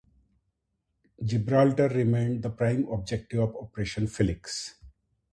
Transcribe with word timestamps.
Gibraltar 1.23 1.89
remained 1.89 2.41
the 2.41 2.49
prime 2.49 2.87
objective 2.87 3.41
of 3.41 3.55
Operation 3.55 4.07
Felix. 4.07 4.73